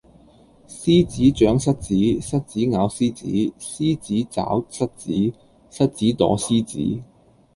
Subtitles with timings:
[0.67, 3.27] 獅子長蝨子，蝨子咬獅子，
[3.59, 5.11] 獅子抓蝨子，
[5.69, 7.03] 蝨子躲獅子